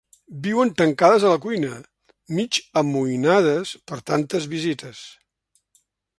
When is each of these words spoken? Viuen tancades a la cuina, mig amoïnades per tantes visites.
Viuen 0.45 0.69
tancades 0.79 1.25
a 1.27 1.33
la 1.33 1.41
cuina, 1.43 1.69
mig 2.39 2.59
amoïnades 2.83 3.75
per 3.93 4.01
tantes 4.13 4.51
visites. 4.57 5.05